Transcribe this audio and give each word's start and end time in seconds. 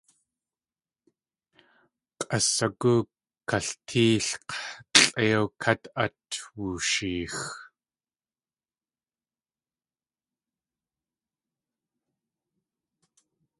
K̲ʼasigóo 2.19 2.99
kaltéelk̲ 3.49 4.55
lʼéiw 5.01 5.43
kát 5.61 5.83
át 6.03 6.29
wusheex. 6.55 7.35